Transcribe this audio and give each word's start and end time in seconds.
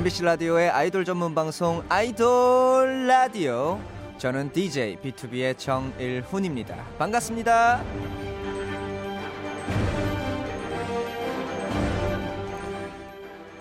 MBC 0.00 0.22
라디오의 0.22 0.70
아이돌 0.70 1.04
전문 1.04 1.34
방송 1.34 1.84
아이돌 1.90 3.06
라디오. 3.06 3.78
저는 4.16 4.50
DJ 4.50 4.96
B2B의 4.96 5.58
정일훈입니다. 5.58 6.74
반갑습니다. 6.96 7.84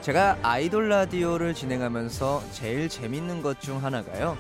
제가 0.02 0.38
아이돌 0.42 0.88
라디오를 0.88 1.54
진행하면서 1.54 2.44
제일 2.54 2.88
재밌는 2.88 3.42
것 3.42 3.60
중 3.60 3.84
하나가요. 3.84 4.38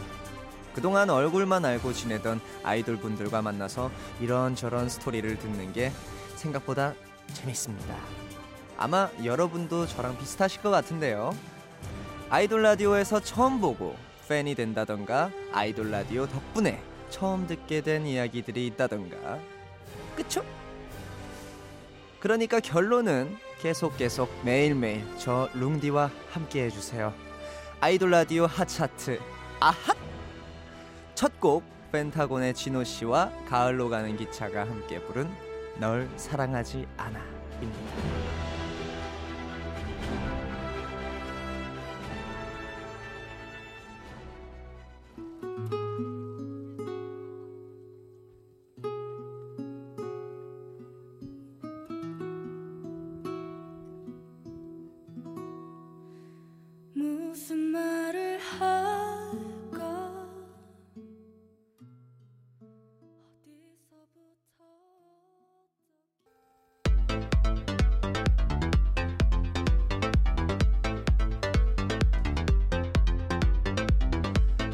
그동안 0.74 1.10
얼굴만 1.10 1.66
알고 1.66 1.92
지내던 1.92 2.40
아이돌 2.64 2.96
분들과 2.98 3.42
만나서 3.42 3.92
이런저런 4.22 4.88
스토리를 4.88 5.38
듣는 5.38 5.74
게 5.74 5.92
생각보다 6.38 6.94
재밌습니다. 7.34 7.94
아마 8.78 9.10
여러분도 9.22 9.86
저랑 9.88 10.18
비슷하실 10.18 10.62
것 10.62 10.70
같은데요. 10.70 11.36
아이돌 12.32 12.62
라디오에서 12.62 13.22
처음 13.22 13.60
보고 13.60 13.96
팬이 14.28 14.54
된다던가 14.54 15.32
아이돌 15.52 15.90
라디오 15.90 16.28
덕분에 16.28 16.80
처음 17.10 17.48
듣게 17.48 17.82
된 17.82 18.06
이야기들이 18.06 18.68
있다던가 18.68 19.40
그쵸? 20.16 20.46
그러니까 22.20 22.60
결론은 22.60 23.36
계속 23.60 23.98
계속 23.98 24.30
매일매일 24.46 25.04
저 25.18 25.50
룽디와 25.56 26.12
함께 26.30 26.66
해주세요 26.66 27.14
아이돌 27.82 28.12
라디오 28.12 28.46
핫차트 28.46 29.20
아핫 29.60 29.98
첫곡 31.16 31.64
펜타곤의 31.92 32.54
진호 32.54 32.84
씨와 32.84 33.32
가을로 33.48 33.90
가는 33.90 34.16
기차가 34.16 34.62
함께 34.62 35.02
부른 35.02 35.28
널 35.80 36.08
사랑하지 36.18 36.86
않아입니다. 36.98 38.39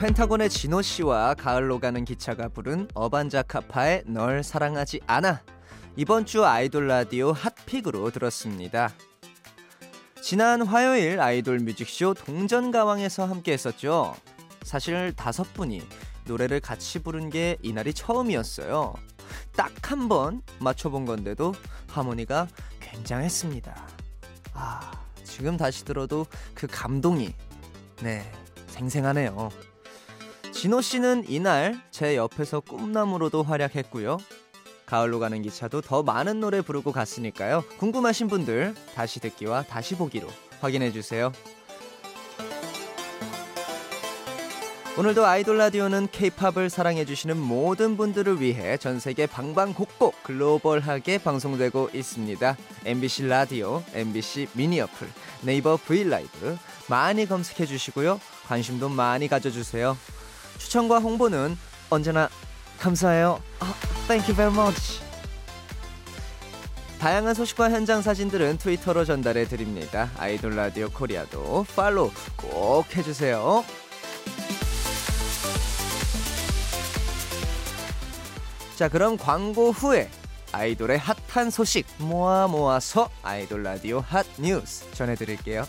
펜타곤의 0.05 0.51
진호 0.51 0.83
씨와 0.83 1.33
가을로 1.33 1.79
가는 1.79 2.05
기차가 2.05 2.47
부른 2.47 2.89
어반자카파의 2.93 4.03
널 4.05 4.43
사랑하지 4.43 4.99
않아 5.07 5.41
이번 5.95 6.27
주 6.27 6.45
아이돌 6.45 6.87
라디오 6.87 7.31
핫픽으로 7.31 8.11
들었습니다. 8.11 8.93
지난 10.21 10.61
화요일 10.61 11.19
아이돌 11.19 11.57
뮤직쇼 11.57 12.13
동전가왕에서 12.13 13.25
함께 13.25 13.53
했었죠. 13.53 14.15
사실 14.61 15.11
다섯 15.15 15.51
분이 15.55 15.81
노래를 16.25 16.59
같이 16.59 16.99
부른 16.99 17.31
게 17.31 17.57
이날이 17.63 17.91
처음이었어요. 17.91 18.93
딱 19.57 19.71
한 19.91 20.07
번 20.07 20.43
맞춰본 20.59 21.05
건데도 21.05 21.55
하모니가 21.87 22.47
굉장했습니다. 22.79 23.87
아, 24.53 24.91
지금 25.23 25.57
다시 25.57 25.83
들어도 25.83 26.27
그 26.53 26.67
감동이, 26.67 27.33
네, 28.03 28.31
생생하네요. 28.67 29.49
진호 30.65 30.81
씨는 30.81 31.25
이날 31.27 31.79
제 31.91 32.15
옆에서 32.15 32.59
꿈나무로도 32.59 33.43
활약했고요. 33.43 34.17
가을로 34.87 35.19
가는 35.19 35.43
기차도 35.43 35.81
더 35.81 36.01
많은 36.01 36.39
노래 36.39 36.61
부르고 36.61 36.91
갔으니까요. 36.91 37.63
궁금하신 37.77 38.27
분들 38.29 38.73
다시 38.95 39.19
듣기와 39.19 39.61
다시 39.61 39.95
보기로 39.95 40.27
확인해 40.61 40.91
주세요. 40.91 41.31
오늘도 44.97 45.23
아이돌 45.23 45.59
라디오는 45.59 46.07
케이팝을 46.11 46.71
사랑해 46.71 47.05
주시는 47.05 47.37
모든 47.37 47.95
분들을 47.95 48.41
위해 48.41 48.77
전 48.77 48.99
세계 48.99 49.27
방방곡곡 49.27 50.23
글로벌하게 50.23 51.19
방송되고 51.19 51.91
있습니다. 51.93 52.57
MBC 52.85 53.27
라디오, 53.27 53.83
MBC 53.93 54.47
미니 54.53 54.81
어플, 54.81 55.07
네이버 55.43 55.77
브이라이브 55.77 56.57
많이 56.89 57.27
검색해 57.27 57.67
주시고요. 57.67 58.19
관심도 58.47 58.89
많이 58.89 59.27
가져 59.27 59.51
주세요. 59.51 59.95
추천과 60.57 60.99
홍보는 60.99 61.57
언제나 61.89 62.29
감사해요. 62.79 63.41
아, 63.59 63.73
thank 64.07 64.27
you 64.27 64.35
very 64.35 64.53
much. 64.53 65.01
다양한 66.99 67.33
소식과 67.33 67.69
현장 67.69 68.01
사진들은 68.01 68.57
트위터로 68.57 69.05
전달해 69.05 69.45
드립니다. 69.45 70.09
아이돌 70.17 70.55
라디오 70.55 70.89
코리아도 70.89 71.65
팔로우 71.75 72.11
꼭 72.35 72.85
해주세요. 72.95 73.63
자, 78.75 78.89
그럼 78.89 79.17
광고 79.17 79.71
후에 79.71 80.09
아이돌의 80.51 80.97
핫한 80.97 81.49
소식 81.49 81.85
모아 81.97 82.47
모아서 82.47 83.09
아이돌 83.23 83.63
라디오 83.63 83.99
핫 83.99 84.25
뉴스 84.37 84.89
전해드릴게요. 84.91 85.65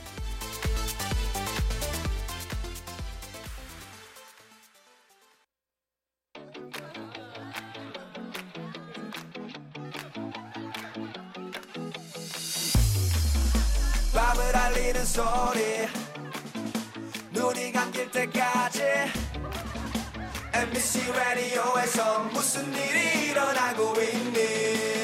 MBC 20.57 21.13
라디오에서 21.13 22.21
무슨 22.33 22.73
일이 22.73 23.29
일어나고 23.29 23.93
있니 24.01 24.96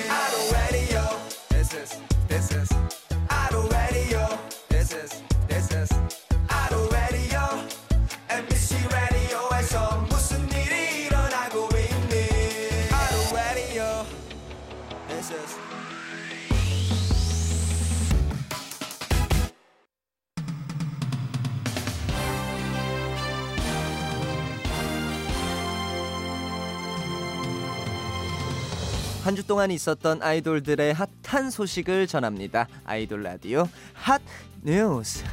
한 29.33 29.37
주 29.37 29.47
동안 29.47 29.71
있었던 29.71 30.21
아이돌들의 30.23 30.95
핫한 31.25 31.51
소식을 31.51 32.07
전합니다. 32.07 32.69
아이돌 32.85 33.23
라디오 33.23 33.67
핫 33.95 34.21
뉴스. 34.63 35.25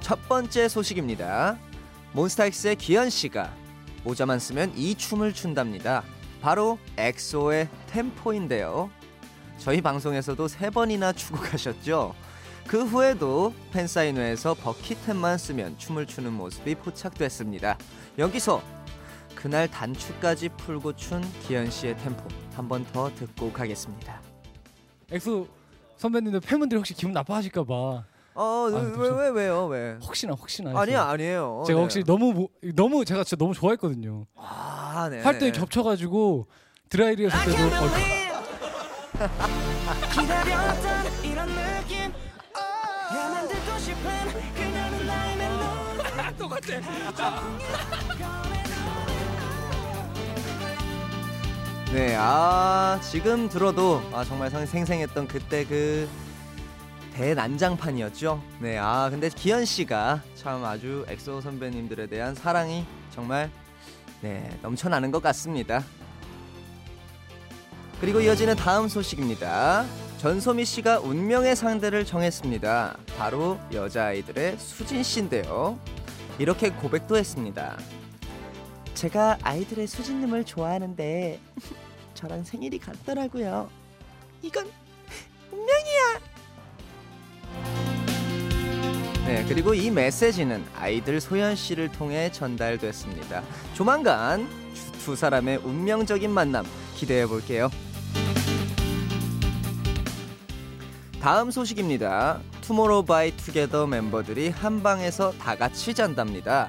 첫 0.00 0.26
번째 0.26 0.68
소식입니다. 0.68 1.58
몬스타엑스의 2.12 2.76
기현 2.76 3.10
씨가 3.10 3.52
모자만 4.04 4.38
쓰면 4.38 4.72
이 4.74 4.94
춤을 4.94 5.34
춘답니다. 5.34 6.02
바로 6.40 6.78
엑소의 6.96 7.68
템포인데요. 7.88 8.90
저희 9.58 9.82
방송에서도 9.82 10.48
세 10.48 10.70
번이나 10.70 11.12
추고 11.12 11.36
가셨죠. 11.42 12.14
그 12.66 12.84
후에도 12.84 13.54
팬사인회에서 13.72 14.54
버킷템만 14.54 15.38
쓰면 15.38 15.78
춤을 15.78 16.06
추는 16.06 16.32
모습이 16.32 16.74
포착됐습니다. 16.76 17.78
여기서 18.18 18.60
그날 19.34 19.68
단추까지 19.70 20.48
풀고 20.56 20.96
춘 20.96 21.22
기현 21.46 21.70
씨의 21.70 21.96
템포 21.98 22.24
한 22.54 22.68
번 22.68 22.84
더 22.92 23.10
듣고 23.14 23.52
가겠습니다. 23.52 24.20
엑소 25.12 25.46
선배님들 25.98 26.40
팬분들이 26.40 26.78
혹시 26.78 26.94
기분 26.94 27.12
나빠하실까 27.12 27.64
봐 27.64 27.74
어, 28.34 28.68
아, 28.70 28.70
왜, 28.98 29.08
왜, 29.08 29.28
왜요, 29.28 29.66
왜? 29.66 29.96
혹시나 30.02 30.34
혹시나 30.34 30.70
해서. 30.70 30.80
아니야, 30.80 31.04
아니에요. 31.04 31.64
제가 31.66 31.78
네. 31.78 31.82
혹시 31.82 32.02
너무 32.04 32.32
모- 32.32 32.48
너무 32.74 33.04
제가 33.04 33.24
진짜 33.24 33.36
너무 33.42 33.54
좋아했거든요. 33.54 34.26
아, 34.34 35.08
네. 35.10 35.22
활동이 35.22 35.52
겹쳐가지고 35.52 36.46
드라이리 36.90 37.26
했을 37.26 37.38
때도 37.52 37.70
멜로 46.48 46.60
네, 51.92 52.14
아 52.18 53.00
지금 53.02 53.48
들어도 53.48 54.02
아 54.12 54.24
정말 54.24 54.50
상- 54.50 54.66
생생했던 54.66 55.28
그때 55.28 55.64
그 55.64 56.08
대난장판이었죠. 57.14 58.42
네, 58.60 58.76
아 58.76 59.08
근데 59.10 59.30
기현 59.30 59.64
씨가 59.64 60.20
참 60.34 60.64
아주 60.64 61.06
엑소 61.08 61.40
선배님들에 61.40 62.06
대한 62.08 62.34
사랑이 62.34 62.84
정말 63.10 63.50
네 64.20 64.50
넘쳐나는 64.62 65.10
것 65.10 65.22
같습니다. 65.22 65.82
그리고 68.00 68.20
이어지는 68.20 68.56
다음 68.56 68.88
소식입니다. 68.88 69.86
전소미 70.18 70.66
씨가 70.66 71.00
운명의 71.00 71.56
상대를 71.56 72.04
정했습니다. 72.04 72.96
바로 73.16 73.58
여자아이들의 73.72 74.58
수진 74.58 75.02
씨인데요. 75.02 75.78
이렇게 76.38 76.70
고백도 76.70 77.16
했습니다. 77.16 77.76
제가 78.94 79.38
아이들의 79.42 79.86
수진님을 79.86 80.44
좋아하는데 80.44 81.38
저랑 82.14 82.44
생일이 82.44 82.78
같더라고요. 82.78 83.68
이건 84.42 84.70
운명이야. 85.50 86.20
네, 89.26 89.44
그리고 89.48 89.74
이 89.74 89.90
메시지는 89.90 90.64
아이들 90.76 91.20
소연 91.20 91.56
씨를 91.56 91.90
통해 91.90 92.30
전달됐습니다. 92.30 93.42
조만간 93.74 94.48
주- 94.74 94.92
두 95.04 95.16
사람의 95.16 95.58
운명적인 95.58 96.30
만남 96.30 96.64
기대해 96.94 97.26
볼게요. 97.26 97.68
다음 101.20 101.50
소식입니다. 101.50 102.40
투모로우 102.66 103.04
바이 103.04 103.30
투게더 103.36 103.86
멤버들이 103.86 104.48
한 104.48 104.82
방에서 104.82 105.30
다 105.38 105.54
같이 105.54 105.94
잔답니다. 105.94 106.68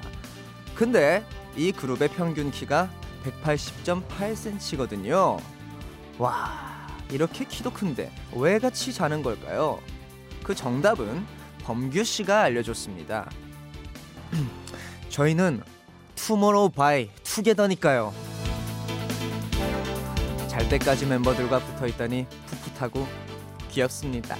근데 0.76 1.24
이 1.56 1.72
그룹의 1.72 2.10
평균 2.10 2.52
키가 2.52 2.88
180.8cm거든요. 3.42 5.40
와, 6.18 6.86
이렇게 7.10 7.44
키도 7.44 7.72
큰데 7.72 8.12
왜 8.32 8.60
같이 8.60 8.92
자는 8.92 9.24
걸까요? 9.24 9.80
그 10.44 10.54
정답은 10.54 11.26
범규 11.64 12.04
씨가 12.04 12.42
알려줬습니다. 12.42 13.28
저희는 15.10 15.64
투모로우 16.14 16.70
바이 16.70 17.10
투게더니까요. 17.24 18.14
잘 20.46 20.68
때까지 20.68 21.06
멤버들과 21.06 21.58
붙어 21.58 21.88
있다니 21.88 22.26
풋풋하고 22.46 23.08
귀엽습니다. 23.70 24.36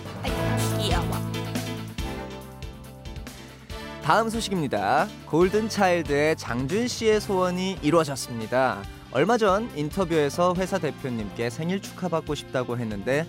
다음 4.08 4.30
소식입니다. 4.30 5.06
골든 5.26 5.68
차일드의 5.68 6.36
장준 6.36 6.88
씨의 6.88 7.20
소원이 7.20 7.80
이루어졌습니다. 7.82 8.82
얼마 9.10 9.36
전 9.36 9.70
인터뷰에서 9.76 10.54
회사 10.56 10.78
대표님께 10.78 11.50
생일 11.50 11.82
축하받고 11.82 12.34
싶다고 12.34 12.78
했는데 12.78 13.26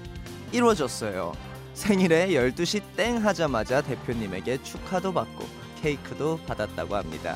이루어졌어요. 0.53 1.33
생일에 1.73 2.29
12시 2.29 2.81
땡 2.95 3.17
하자마자 3.17 3.81
대표님에게 3.81 4.63
축하도 4.63 5.13
받고 5.13 5.45
케이크도 5.81 6.39
받았다고 6.47 6.95
합니다. 6.95 7.35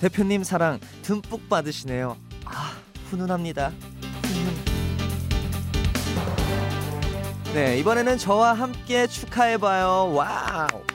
대표님 0.00 0.44
사랑 0.44 0.78
듬뿍 1.02 1.48
받으시네요. 1.48 2.16
아, 2.44 2.76
훈훈합니다. 3.10 3.72
훈훈. 4.22 4.54
네, 7.54 7.76
이번에는 7.80 8.18
저와 8.18 8.52
함께 8.52 9.08
축하해봐요. 9.08 10.12
와우. 10.14 10.87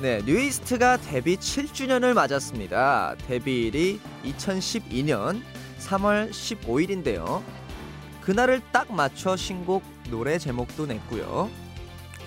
네, 0.00 0.22
뉴이스트가 0.24 0.98
데뷔 0.98 1.36
7주년을 1.36 2.14
맞았습니다. 2.14 3.16
데뷔일이 3.26 3.98
2012년 4.24 5.42
3월 5.80 6.30
15일인데요. 6.30 7.42
그날을 8.20 8.62
딱 8.70 8.94
맞춰 8.94 9.34
신곡 9.34 9.82
노래 10.08 10.38
제목도 10.38 10.86
냈고요. 10.86 11.50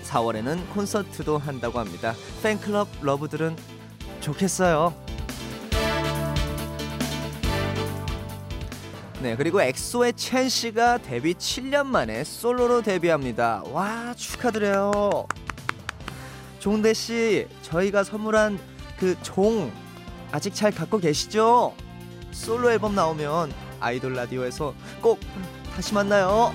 4월에는 0.02 0.68
콘서트도 0.74 1.38
한다고 1.38 1.78
합니다. 1.78 2.14
팬클럽 2.42 2.88
러브들은 3.00 3.56
좋겠어요. 4.20 4.94
네, 9.22 9.34
그리고 9.34 9.62
엑소의 9.62 10.12
첸 10.14 10.50
씨가 10.50 10.98
데뷔 10.98 11.32
7년 11.32 11.86
만에 11.86 12.22
솔로로 12.22 12.82
데뷔합니다. 12.82 13.62
와, 13.68 14.12
축하드려요. 14.14 15.26
종대 16.62 16.94
씨, 16.94 17.48
저희가 17.62 18.04
선물한 18.04 18.56
그 18.96 19.16
종 19.22 19.72
아직 20.30 20.54
잘 20.54 20.70
갖고 20.70 20.98
계시죠? 20.98 21.74
솔로 22.30 22.70
앨범 22.70 22.94
나오면 22.94 23.52
아이돌 23.80 24.14
라디오에서 24.14 24.72
꼭 25.00 25.18
다시 25.74 25.92
만나요. 25.92 26.54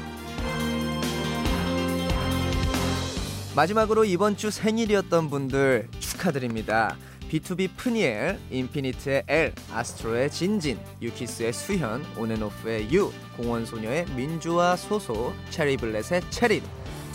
마지막으로 3.54 4.06
이번 4.06 4.38
주 4.38 4.50
생일이었던 4.50 5.30
분들 5.30 5.90
축하드립니다. 6.00 6.96
BTOB 7.30 7.72
프니엘, 7.76 8.40
인피니트의 8.50 9.24
L, 9.28 9.54
아스트로의 9.74 10.32
진진, 10.32 10.80
유키스의 11.02 11.52
수현, 11.52 12.06
온앤오프의 12.18 12.94
유, 12.94 13.12
공원소녀의 13.36 14.06
민주와 14.16 14.78
소소, 14.78 15.34
체리블렛의 15.50 16.22
체린, 16.30 16.64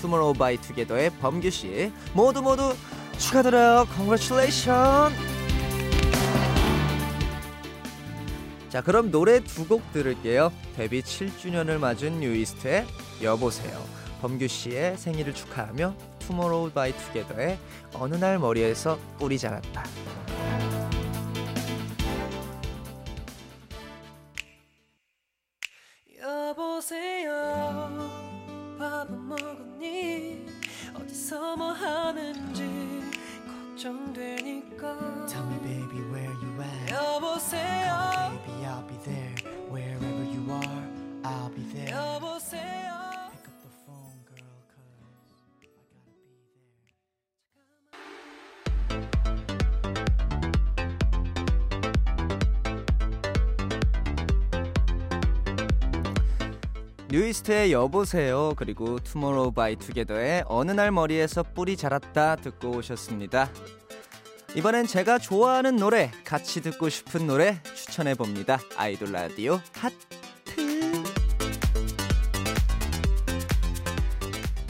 투모로우 0.03 0.35
바이 0.35 0.57
투게더의 0.59 1.11
범규 1.21 1.49
씨 1.51 1.93
모두 2.13 2.43
모두 2.43 2.75
축하드려요. 3.19 3.87
Congratulations. 3.95 5.17
자, 8.69 8.81
그럼 8.83 9.11
노래 9.13 9.39
두 9.41 9.65
곡 9.69 9.93
들을게요. 9.93 10.53
데뷔 10.77 11.03
7주년을 11.03 11.79
맞은 11.79 12.19
뉴이스트의 12.21 12.85
여보세요. 13.23 13.81
범규 14.21 14.49
씨의 14.49 14.97
생일을 14.99 15.35
축하하며 15.35 15.95
투모로우 16.21 16.71
바이 16.71 16.93
투게더의 16.97 17.59
어느 17.95 18.15
날 18.17 18.39
머리에서 18.41 18.99
뿔이 19.19 19.39
자랐다. 19.39 19.85
뉴이스트의 57.13 57.73
여보세요 57.73 58.55
그리고 58.57 58.99
투모로우 58.99 59.53
바이 59.53 59.77
투게더의 59.77 60.45
어느 60.47 60.71
날 60.71 60.91
머리에서 60.91 61.43
뿔이 61.43 61.77
자랐다 61.77 62.37
듣고 62.37 62.71
오셨습니다. 62.71 63.51
이번엔 64.55 64.87
제가 64.87 65.19
좋아하는 65.19 65.77
노래 65.77 66.11
같이 66.25 66.63
듣고 66.63 66.89
싶은 66.89 67.27
노래 67.27 67.63
추천해 67.75 68.15
봅니다. 68.15 68.59
아이돌 68.77 69.13
라디오 69.13 69.61
하트. 69.73 69.95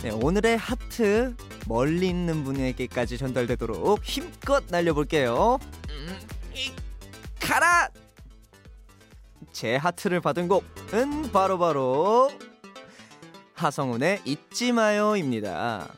네, 0.02 0.10
오늘의 0.10 0.58
하트 0.58 1.36
멀리 1.68 2.08
있는 2.08 2.42
분에게까지 2.42 3.18
전달되도록 3.18 4.02
힘껏 4.02 4.64
날려볼게요. 4.68 5.60
음, 5.90 6.18
이, 6.56 6.72
가라! 7.38 7.88
제 9.52 9.76
하트를 9.76 10.20
받은 10.20 10.48
곡은 10.48 11.32
바로 11.32 11.58
바로 11.58 12.30
하성운의 13.54 14.22
잊지 14.24 14.72
마요입니다. 14.72 15.88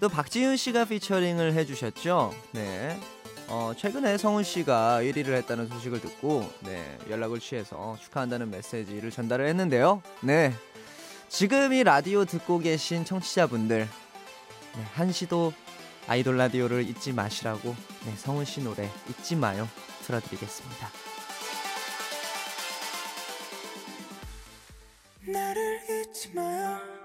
또 0.00 0.08
박지윤 0.08 0.56
씨가 0.56 0.84
피처링을 0.84 1.54
해주셨죠. 1.54 2.32
네. 2.52 3.00
어, 3.48 3.72
최근에 3.76 4.18
성훈 4.18 4.44
씨가 4.44 5.00
1위를 5.02 5.32
했다는 5.36 5.68
소식을 5.68 6.00
듣고 6.02 6.48
네, 6.60 6.98
연락을 7.08 7.40
취해서 7.40 7.96
축하한다는 8.00 8.50
메시지를 8.50 9.10
전달을 9.10 9.48
했는데요. 9.48 10.02
네. 10.20 10.52
지금 11.28 11.72
이 11.72 11.82
라디오 11.82 12.24
듣고 12.26 12.58
계신 12.58 13.04
청취자분들 13.04 13.88
네, 14.76 14.82
한시도 14.92 15.52
아이돌 16.06 16.36
라디오를 16.36 16.88
잊지 16.88 17.12
마시라고 17.12 17.74
네, 18.04 18.14
성훈 18.16 18.44
씨 18.44 18.62
노래 18.62 18.90
잊지 19.08 19.34
마요 19.36 19.66
틀어드리겠습니다. 20.04 21.07
나를 25.30 25.80
잊지 25.90 26.30
마요 26.34 26.97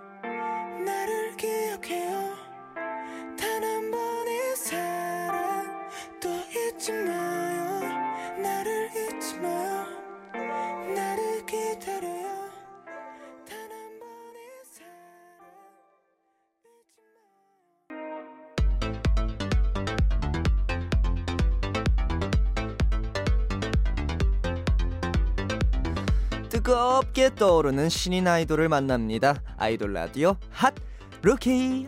뜨겁게 26.74 27.36
떠오르는 27.36 27.88
신인 27.88 28.28
아이돌을 28.28 28.68
만납니다. 28.68 29.44
아이돌 29.58 29.94
라디오 29.94 30.38
hot 30.50 30.74
rookie. 31.22 31.88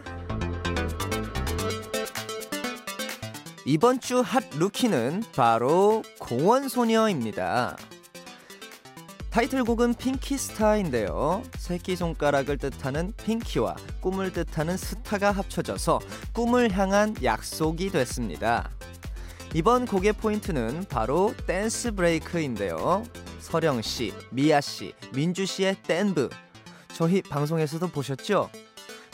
이번 3.65 3.99
주 3.99 4.21
hot 4.21 4.43
rookie는 4.59 5.23
바로 5.35 6.03
공원 6.19 6.69
소녀입니다. 6.69 7.75
타이틀곡은 9.31 9.95
핑키스타인데요. 9.95 11.41
새끼손가락을 11.57 12.59
뜻하는 12.59 13.11
pinky와 13.17 13.75
꿈을 14.01 14.31
뜻하는 14.31 14.77
스타가 14.77 15.31
합쳐져서 15.31 15.99
꿈을 16.31 16.71
향한 16.77 17.15
약속이 17.23 17.89
됐습니다. 17.89 18.69
이번 19.55 19.87
곡의 19.87 20.13
포인트는 20.13 20.85
바로 20.89 21.33
dance 21.47 21.93
break인데요. 21.93 23.03
서령 23.55 23.81
씨, 23.81 24.13
미아 24.31 24.59
씨, 24.59 24.93
민주 25.13 25.45
씨의 25.45 25.77
댄브. 25.83 26.27
저희 26.93 27.21
방송에서도 27.21 27.87
보셨죠? 27.87 28.49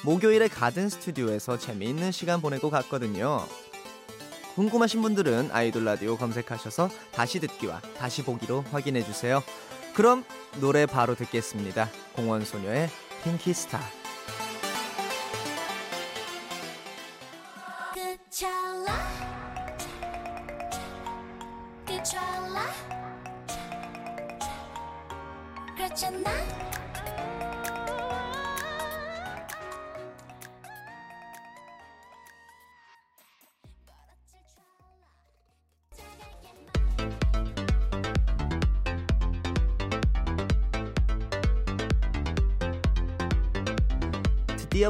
목요일에 0.03 0.47
가든 0.47 0.89
스튜디오에서 0.89 1.59
재미있는 1.59 2.11
시간 2.11 2.41
보내고 2.41 2.71
갔거든요. 2.71 3.45
궁금하신 4.55 5.03
분들은 5.03 5.51
아이돌 5.51 5.85
라디오 5.85 6.17
검색하셔서 6.17 6.89
다시 7.11 7.39
듣기와 7.39 7.81
다시 7.99 8.23
보기로 8.23 8.65
확인해 8.71 9.03
주세요. 9.03 9.43
그럼 9.93 10.25
노래 10.59 10.87
바로 10.87 11.13
듣겠습니다. 11.13 11.91
공원 12.15 12.43
소녀의 12.43 12.89
핑키스타. 13.23 14.00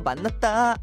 드디어 0.01 0.03
만났다. 0.03 0.75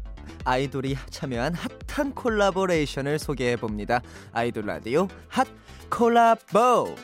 아이돌이 0.45 0.97
참여한 1.09 1.53
핫한 1.87 2.15
콜라보레이션을 2.15 3.19
소개해 3.19 3.57
봅니다. 3.57 4.01
아이돌 4.31 4.65
라디오 4.65 5.07
핫 5.27 5.47
콜라보. 5.89 6.95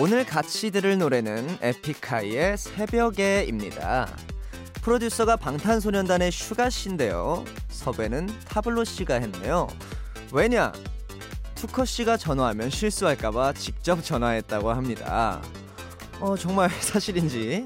오늘 0.00 0.24
같이 0.24 0.70
들을 0.70 0.96
노래는 0.98 1.58
에픽하이의 1.60 2.56
새벽에입니다. 2.56 4.08
프로듀서가 4.82 5.36
방탄소년단의 5.36 6.32
슈가 6.32 6.70
씨인데요. 6.70 7.44
섭외는 7.68 8.28
타블로 8.48 8.84
씨가 8.84 9.14
했네요. 9.14 9.68
왜냐? 10.32 10.72
투컷 11.56 11.84
씨가 11.84 12.16
전화하면 12.16 12.70
실수할까봐 12.70 13.52
직접 13.54 14.02
전화했다고 14.02 14.70
합니다. 14.70 15.42
어 16.20 16.36
정말 16.36 16.68
사실인지 16.80 17.64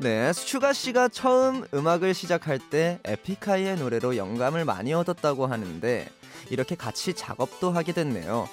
네 0.00 0.32
슈가 0.32 0.72
씨가 0.72 1.08
처음 1.08 1.64
음악을 1.72 2.14
시작할 2.14 2.58
때 2.58 2.98
에픽하이의 3.04 3.76
노래로 3.76 4.16
영감을 4.16 4.64
많이 4.64 4.92
얻었다고 4.92 5.46
하는데 5.46 6.08
이렇게 6.50 6.74
같이 6.74 7.14
작업도 7.14 7.70
하게 7.70 7.92
됐네요. 7.92 8.48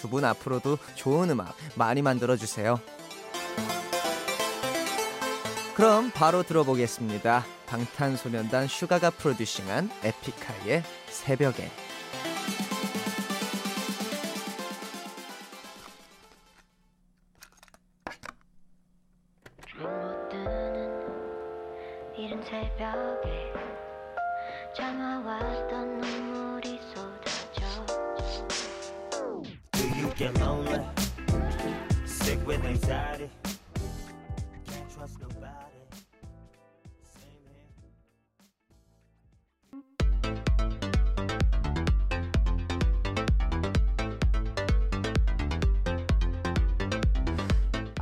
두 0.00 0.08
분 0.08 0.22
앞으로도 0.22 0.76
좋은 0.96 1.30
음악 1.30 1.56
많이 1.76 2.02
만들어 2.02 2.36
주세요. 2.36 2.78
그럼 5.74 6.10
바로 6.10 6.42
들어보겠습니다. 6.42 7.46
방탄소년단 7.66 8.68
슈가가 8.68 9.08
프로듀싱한 9.08 9.90
에픽하이의 10.02 10.82
새벽에. 11.08 11.70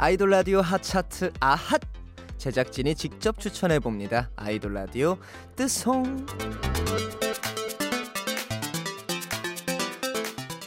아이돌 0.03 0.31
라디오 0.31 0.61
핫차트 0.61 1.31
아핫 1.39 1.81
제작진이 2.37 2.97
직접 2.97 3.39
추천해 3.39 3.79
봅니다. 3.79 4.33
아이돌 4.35 4.75
라디오 4.75 5.17
뜨송 5.55 6.27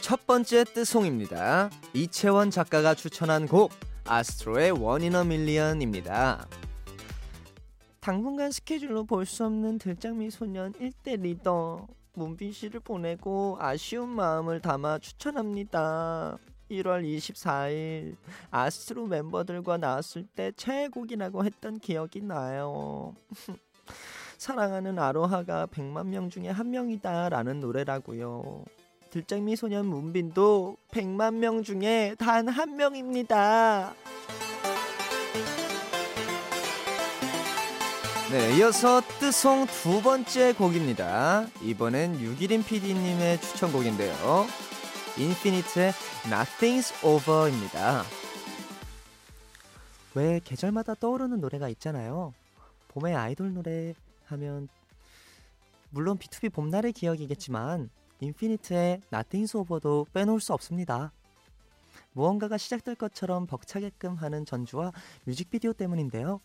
첫 0.00 0.26
번째 0.26 0.64
뜨송입니다. 0.64 1.68
이채원 1.92 2.50
작가가 2.50 2.94
추천한 2.94 3.46
곡 3.46 3.72
아스트로의 4.06 4.70
One 4.70 5.02
in 5.02 5.24
a 5.24 5.32
Million입니다. 5.32 6.48
당분간 8.00 8.50
스케줄로 8.50 9.04
볼 9.04 9.26
수 9.26 9.44
없는 9.44 9.76
들장미 9.76 10.30
소년 10.30 10.72
1대 10.72 11.20
리더 11.20 11.86
문빈 12.14 12.52
씨를 12.52 12.80
보내고 12.80 13.58
아쉬운 13.60 14.08
마음을 14.08 14.62
담아 14.62 15.00
추천합니다. 15.00 16.38
1월 16.70 17.04
24일 17.04 18.16
아스트로 18.50 19.06
멤버들과 19.06 19.76
나왔을 19.76 20.26
때 20.26 20.52
최애곡이라고 20.56 21.44
했던 21.44 21.78
기억이 21.78 22.22
나요. 22.22 23.14
사랑하는 24.38 24.98
아로하가 24.98 25.66
100만 25.66 26.06
명 26.06 26.28
중에 26.28 26.48
한 26.48 26.70
명이다라는 26.70 27.60
노래라고요. 27.60 28.64
들장미 29.10 29.56
소년 29.56 29.86
문빈도 29.86 30.76
100만 30.90 31.34
명 31.34 31.62
중에 31.62 32.14
단 32.18 32.48
한 32.48 32.76
명입니다. 32.76 33.94
네, 38.30 38.56
이어서 38.58 39.00
뜨송 39.20 39.66
두 39.66 40.02
번째 40.02 40.52
곡입니다. 40.54 41.46
이번엔 41.62 42.18
6일인 42.18 42.66
PD님의 42.66 43.40
추천곡인데요. 43.40 44.46
인피니트의 45.18 45.92
Nothing's 46.24 47.04
Over입니다. 47.04 48.04
왜 50.14 50.40
계절마다 50.44 50.94
떠오르는 50.94 51.40
노래가 51.40 51.68
있잖아요. 51.70 52.34
봄의 52.88 53.14
아이돌 53.14 53.54
노래 53.54 53.94
하면 54.26 54.68
물론 55.88 56.18
B2B 56.18 56.52
봄날의 56.52 56.92
기억이겠지만 56.92 57.88
인피니트의 58.20 59.00
Nothing's 59.10 59.58
Over도 59.58 60.06
빼놓을 60.12 60.40
수 60.40 60.52
없습니다. 60.52 61.12
무언가가 62.12 62.58
시작될 62.58 62.94
것처럼 62.94 63.46
벅차게끔 63.46 64.16
하는 64.16 64.44
전주와 64.44 64.92
뮤직비디오 65.24 65.72
때문인데요. 65.72 66.40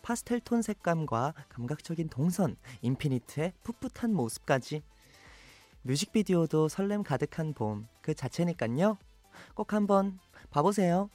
파스텔 0.00 0.40
톤 0.40 0.62
색감과 0.62 1.34
감각적인 1.48 2.08
동선, 2.08 2.56
인피니트의 2.80 3.52
풋풋한 3.62 4.14
모습까지 4.14 4.82
뮤직비디오도 5.86 6.68
설렘 6.68 7.02
가득한 7.02 7.54
봄 7.54 7.86
그 8.06 8.14
자체니깐요. 8.14 8.98
꼭 9.54 9.72
한번 9.72 10.20
봐보세요. 10.50 11.10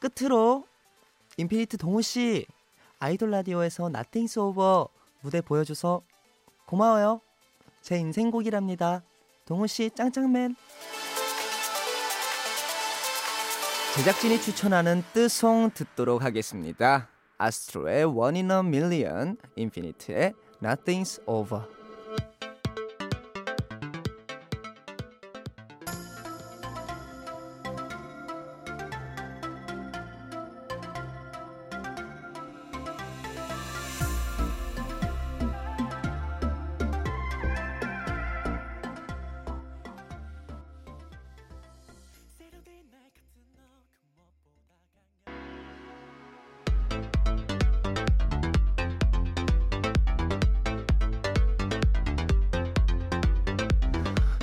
끝으로 0.00 0.66
인피니트 1.36 1.76
동우 1.76 2.00
씨 2.00 2.46
아이돌 2.98 3.30
라디오에서 3.30 3.90
Nothing's 3.90 4.38
Over 4.38 4.88
무대 5.20 5.42
보여줘서 5.42 6.00
고마워요. 6.64 7.20
제 7.82 7.98
인생곡이랍니다. 7.98 9.02
동우 9.44 9.66
씨 9.66 9.90
짱짱맨. 9.90 10.56
제작진이 13.96 14.40
추천하는 14.40 15.04
뜨송 15.12 15.70
듣도록 15.74 16.22
하겠습니다. 16.22 17.10
아스트로의 17.36 18.04
One 18.04 18.38
in 18.38 18.50
a 18.50 18.58
Million, 18.60 19.36
인피니트의 19.56 20.32
Nothing's 20.62 21.22
Over. 21.26 21.81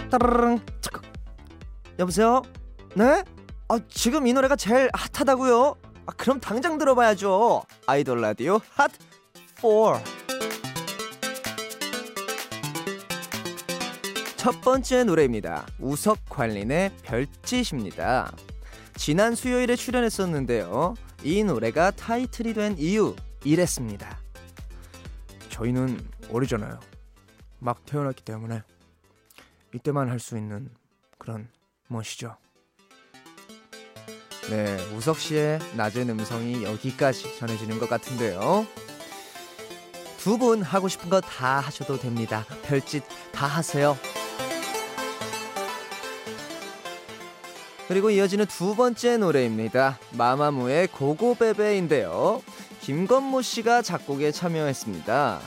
따르릉 0.09 0.59
차크. 0.81 1.01
여보세요? 1.99 2.41
네? 2.95 3.23
아, 3.67 3.79
지금 3.87 4.25
이 4.25 4.33
노래가 4.33 4.55
제일 4.55 4.89
핫하다고요? 4.93 5.75
아, 6.07 6.11
그럼 6.17 6.39
당장 6.39 6.77
들어봐야죠. 6.77 7.63
아이돌 7.85 8.21
라디오 8.21 8.59
핫 8.73 8.91
4. 9.57 9.67
첫 14.37 14.61
번째 14.61 15.03
노래입니다. 15.03 15.67
우석 15.79 16.17
관린의 16.29 16.91
별짓입니다. 17.03 18.31
지난 18.95 19.35
수요일에 19.35 19.75
출연했었는데요. 19.75 20.95
이 21.23 21.43
노래가 21.43 21.91
타이틀이 21.91 22.53
된 22.53 22.75
이유 22.77 23.15
이랬습니다. 23.43 24.17
저희는 25.49 25.99
어리잖아요. 26.31 26.79
막 27.59 27.85
태어났기 27.85 28.23
때문에 28.23 28.63
이때만 29.73 30.09
할 30.09 30.19
수 30.19 30.37
있는 30.37 30.69
그런 31.17 31.47
멋이죠. 31.87 32.35
네, 34.49 34.77
우석 34.95 35.19
씨의 35.19 35.59
낮은 35.75 36.09
음성이 36.09 36.63
여기까지 36.63 37.37
전해지는 37.37 37.79
것 37.79 37.87
같은데요. 37.89 38.65
두 40.17 40.37
분 40.37 40.61
하고 40.61 40.87
싶은 40.89 41.09
거 41.09 41.21
다 41.21 41.59
하셔도 41.59 41.97
됩니다. 41.97 42.45
별짓 42.63 43.03
다 43.31 43.45
하세요. 43.47 43.97
그리고 47.87 48.09
이어지는 48.11 48.45
두 48.45 48.75
번째 48.75 49.17
노래입니다. 49.17 49.97
마마무의 50.11 50.87
고고베베인데요. 50.87 52.41
김건모 52.81 53.41
씨가 53.41 53.81
작곡에 53.81 54.31
참여했습니다. 54.31 55.39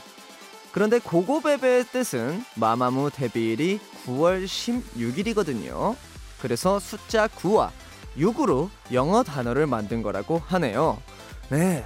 그런데 0.71 0.99
고고베베의 0.99 1.85
뜻은 1.85 2.43
마마무 2.55 3.11
데뷔일이 3.11 3.79
9월 4.05 4.45
16일이거든요. 4.45 5.95
그래서 6.41 6.79
숫자 6.79 7.27
9와 7.27 7.69
6으로 8.17 8.69
영어 8.91 9.23
단어를 9.23 9.67
만든 9.67 10.01
거라고 10.01 10.41
하네요. 10.47 11.01
네. 11.49 11.83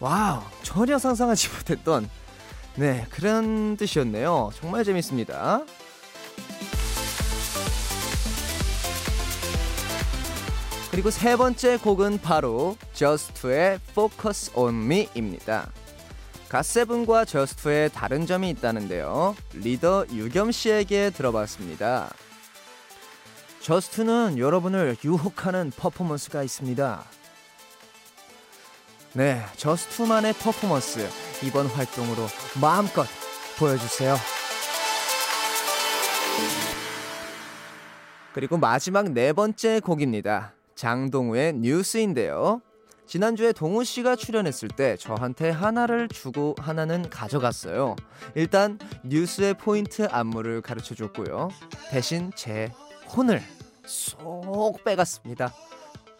와우. 0.00 0.42
전혀 0.62 0.98
상상하지 0.98 1.48
못했던 1.56 2.08
네, 2.76 3.06
그런 3.10 3.76
뜻이었네요. 3.76 4.50
정말 4.54 4.84
재밌습니다. 4.84 5.62
그리고 10.90 11.10
세 11.10 11.36
번째 11.36 11.76
곡은 11.76 12.18
바로 12.20 12.76
Jus2의 12.92 13.78
Focus 13.90 14.50
on 14.54 14.74
Me입니다. 14.84 15.70
갓세븐과 16.48 17.26
Jus2의 17.26 17.90
다른 17.90 18.26
점이 18.26 18.48
있다는데요. 18.50 19.36
리더 19.52 20.06
유겸 20.10 20.50
씨에게 20.50 21.10
들어봤습니다. 21.10 22.10
Jus2는 23.60 24.38
여러분을 24.38 24.96
유혹하는 25.04 25.70
퍼포먼스가 25.76 26.42
있습니다. 26.42 27.04
네, 29.12 29.42
Jus2만의 29.56 30.32
퍼포먼스 30.34 31.06
이번 31.44 31.66
활동으로 31.66 32.26
마음껏 32.60 33.06
보여주세요. 33.58 34.16
그리고 38.32 38.56
마지막 38.56 39.10
네 39.10 39.32
번째 39.32 39.80
곡입니다. 39.80 40.54
장동우의 40.76 41.54
뉴스인데요. 41.54 42.62
지난주에 43.08 43.52
동우 43.52 43.84
씨가 43.84 44.16
출연했을 44.16 44.68
때 44.68 44.98
저한테 44.98 45.48
하나를 45.48 46.08
주고 46.08 46.54
하나는 46.58 47.08
가져갔어요. 47.08 47.96
일단 48.34 48.78
뉴스의 49.02 49.54
포인트 49.54 50.06
안무를 50.10 50.60
가르쳐 50.60 50.94
줬고요. 50.94 51.48
대신 51.88 52.30
제 52.36 52.70
혼을 53.16 53.42
쏙 53.86 54.84
빼갔습니다. 54.84 55.54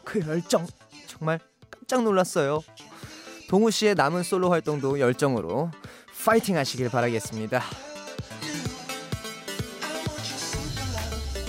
그 0.03 0.27
열정 0.27 0.67
정말 1.07 1.39
깜짝 1.71 2.03
놀랐어요. 2.05 2.63
동우 3.51 3.71
씨의 3.71 3.95
남은 3.95 4.23
솔로 4.23 4.51
활동도 4.51 4.99
열정으로 4.99 5.71
파이팅 6.25 6.57
하시길 6.57 6.89
바라겠습니다. 6.89 7.63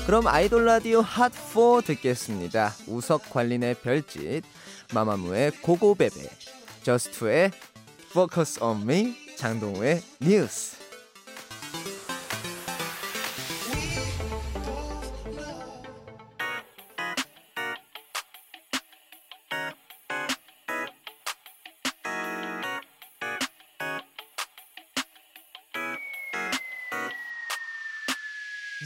그럼 0.06 0.28
아이돌 0.28 0.66
라디오 0.66 1.02
핫4 1.02 1.86
듣겠습니다. 1.86 2.74
우석 2.88 3.30
관린의 3.30 3.76
별짓, 3.76 4.44
마마무의 4.94 5.52
고고베베, 5.62 6.30
저스트의 6.84 7.52
Focus 8.10 8.62
on 8.64 8.82
Me, 8.82 9.16
장동우의 9.38 10.02
뉴스. 10.20 10.78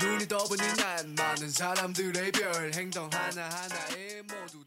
눈이 0.01 0.27
떠보니 0.27 0.61
난 0.75 1.15
많은 1.15 1.49
사람들의 1.49 2.31
별 2.33 2.73
행동 2.73 3.09
하나하나에 3.13 4.21
모두 4.23 4.62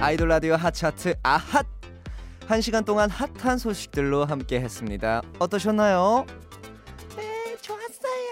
아이돌 0.00 0.28
라디오 0.28 0.54
핫차트 0.54 1.14
아핫! 1.22 1.66
한 2.46 2.62
시간 2.62 2.86
동안 2.86 3.10
핫한 3.10 3.58
소식들로 3.58 4.24
함께 4.24 4.58
했습니다. 4.58 5.20
어떠셨나요? 5.38 6.24
네, 7.16 7.56
좋았어요. 7.60 8.30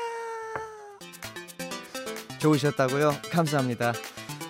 좋으셨다고요? 2.38 3.12
감사합니다. 3.30 3.92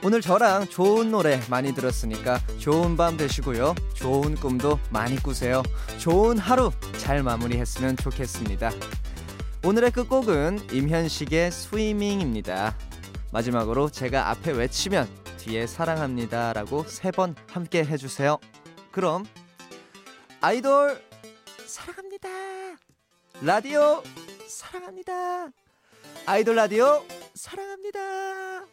오늘 0.05 0.21
저랑 0.21 0.69
좋은 0.69 1.11
노래 1.11 1.41
많이 1.51 1.75
들었으니까 1.75 2.39
좋은 2.59 2.97
밤 2.97 3.17
되시고요. 3.17 3.75
좋은 3.95 4.37
꿈도 4.37 4.79
많이 4.91 5.17
꾸세요. 5.21 5.65
좋은 5.99 6.39
하루 6.39 6.71
잘 6.99 7.25
마무리했으면 7.25 7.97
좋겠습니다. 7.97 8.71
오늘의 9.65 9.91
끝곡은 9.91 10.69
임현식의 10.71 11.51
스위밍입니다. 11.51 12.77
마지막으로 13.33 13.91
제가 13.91 14.31
앞에 14.31 14.53
외치면 14.53 15.09
뒤에 15.49 15.67
사랑합니다라고 15.67 16.85
세 16.85 17.11
번 17.11 17.35
함께 17.51 17.83
해주세요. 17.85 18.39
그럼 18.93 19.25
아이돌 20.43 21.01
사랑합니다. 21.67 22.29
라디오 23.41 24.03
사랑합니다. 24.47 25.49
아이돌 26.27 26.55
라디오 26.55 27.03
사랑합니다. 27.35 28.67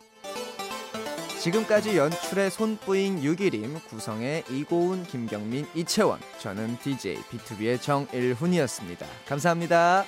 지금까지 1.40 1.98
연출의 1.98 2.52
손뿌잉 2.52 3.24
유기림, 3.24 3.80
구성의 3.88 4.44
이고은, 4.50 5.04
김경민, 5.06 5.68
이채원, 5.76 6.20
저는 6.40 6.78
DJ 6.80 7.16
B2B의 7.22 7.82
정일훈이었습니다. 7.82 9.06
감사합니다. 9.28 10.04